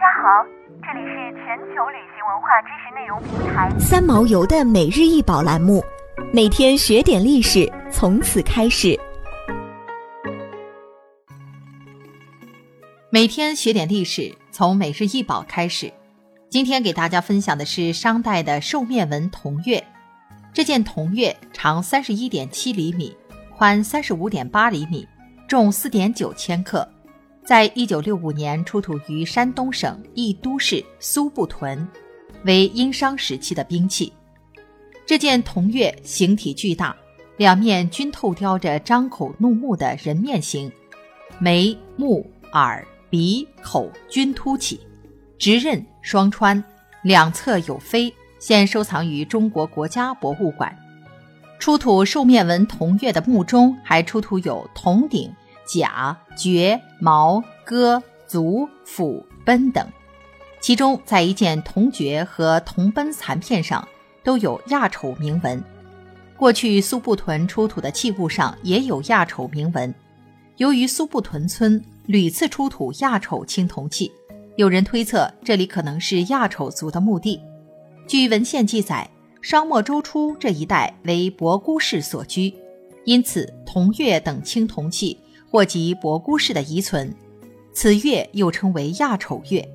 [0.00, 0.42] 家好，
[0.80, 5.84] 这里是全球旅行文化知识内容平台三毛游的每日一宝栏目，
[6.32, 8.98] 每天学点历史，从此开始。
[13.10, 15.92] 每天学点历史，从每日一宝开始。
[16.48, 19.84] 今天给大家分享的是商代的兽面纹铜钺。
[20.54, 23.14] 这件铜钺长三十一点七厘米，
[23.54, 25.06] 宽三十五点八厘米，
[25.46, 26.88] 重四点九千克。
[27.44, 31.86] 在一九六五年出土于山东省益都市苏埠屯，
[32.44, 34.12] 为殷商时期的兵器。
[35.04, 36.94] 这件铜钺形体巨大，
[37.36, 40.70] 两面均透雕着张口怒目的人面形，
[41.40, 44.78] 眉、目、耳、鼻、口均凸起，
[45.36, 46.62] 直刃双穿，
[47.02, 50.72] 两侧有飞，现收藏于中国国家博物馆。
[51.58, 55.30] 出土兽面纹铜钺的墓中还出土有铜鼎。
[55.72, 59.86] 甲、爵、矛、戈、足、斧、奔等，
[60.60, 63.86] 其中在一件铜爵和铜奔残片上
[64.24, 65.62] 都有亚丑铭文。
[66.36, 69.94] 过去苏埠屯出土的器物上也有亚丑铭文。
[70.56, 74.10] 由于苏埠屯村屡次出土亚丑青铜器，
[74.56, 77.40] 有人推测这里可能是亚丑族的墓地。
[78.08, 79.08] 据文献记载，
[79.40, 82.52] 商末周初这一带为博姑氏所居，
[83.04, 85.18] 因此铜钺等青铜器。
[85.50, 87.14] 或即博姑氏的遗存，
[87.74, 89.66] 此钺又称为亚丑钺。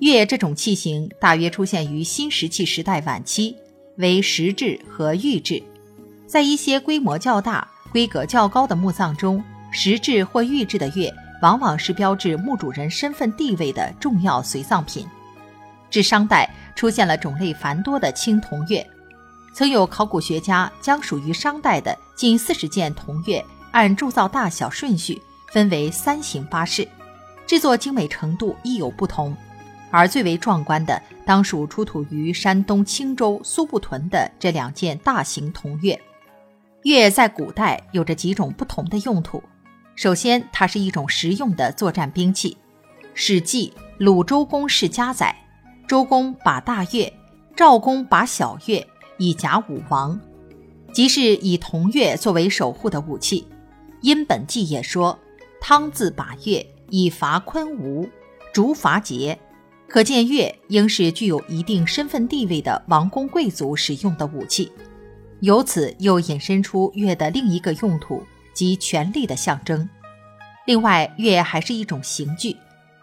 [0.00, 3.56] 钺这种器型大约出现于新石器时代晚期，
[3.96, 5.62] 为石制和玉制。
[6.26, 15.06] 在一些规模较大、规格较高的墓葬中，石制或玉制的钺往往是标志墓主人身份地位的重要随葬品。
[15.88, 18.84] 至商代，出现了种类繁多的青铜钺，
[19.54, 23.42] 曾有考古学家将属于商代的近四十件铜钺。
[23.76, 25.20] 按铸造大小顺序
[25.52, 26.88] 分为三型八式，
[27.46, 29.36] 制作精美程度亦有不同，
[29.90, 36.00] 而最为壮观的当属出土于山东青州苏埠屯的这两件大型铜钺。
[36.84, 39.42] 钺在古代有着几种不同的用途。
[39.94, 42.56] 首先，它是一种实用的作战兵器。
[43.12, 45.36] 《史记·鲁周公世家》载，
[45.86, 47.12] 周公把大钺，
[47.54, 48.82] 赵公把小钺，
[49.18, 50.18] 以甲武王，
[50.94, 53.46] 即是以铜钺作为守护的武器。
[54.06, 55.18] 《殷本纪》也说
[55.60, 58.08] ：“汤自把钺以伐昆吾，
[58.52, 59.36] 逐伐桀。”
[59.90, 64.70] 可见钺应是具有一定身份地位的王公贵族使用的武器。
[65.40, 68.22] 由此又引申出钺的另一个用途，
[68.54, 69.88] 即权力的象征。
[70.66, 72.52] 另外，钺还是一种刑具。《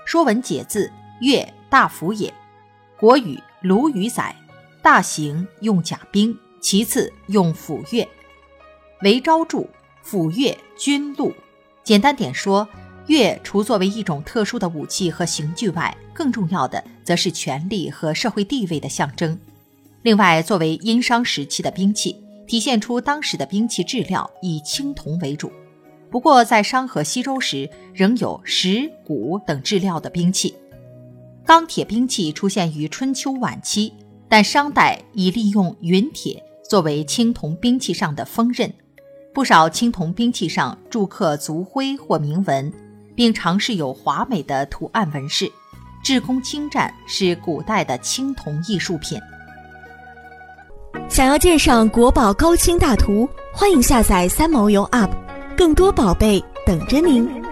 [0.05, 0.89] 说文解字》
[1.19, 2.29] ：“钺，大斧也。”
[2.97, 4.33] 《国语·鲁语》载
[4.81, 8.07] ：“大刑用甲兵，其次用斧钺。”
[9.03, 9.67] 韦昭著。
[10.03, 11.33] 斧钺军禄，
[11.81, 12.67] 简单点说，
[13.07, 19.39] 钺除作为一种特殊的武器和刑具外，更重要的则是权力和社会地位的象征。
[20.01, 25.49] 另外，作为殷商时期的兵器，体现出当时的兵器质料以青铜为主。
[26.11, 30.53] 不过，在商和西周时，仍有石、骨等质料的兵器。
[31.45, 33.93] 钢铁兵器出现于春秋晚期，
[34.27, 38.71] 但商代已利用陨铁作为青铜兵器上的锋刃。
[39.33, 42.71] 不少青铜兵器上铸刻族徽或铭文，
[43.15, 45.51] 并尝试有华美的图案纹饰，
[46.03, 49.19] 制工精湛，是古代的青铜艺术品。
[51.09, 55.09] 想要鉴赏国宝高清大图，欢迎下载三毛游 App，
[55.57, 57.42] 更多宝贝等着您。